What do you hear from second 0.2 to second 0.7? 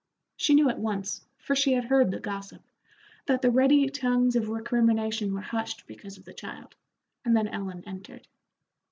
She knew